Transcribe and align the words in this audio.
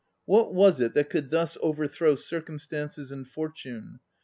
What 0.35 0.51
was 0.51 0.79
it 0.81 0.95
that 0.95 1.11
could 1.11 1.29
thus 1.29 1.59
over 1.61 1.85
throw 1.87 2.15
circumstances 2.15 3.11
and 3.11 3.27
fortune? 3.27 3.99